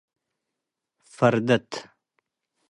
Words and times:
ፈርደት፣ 1.15 1.71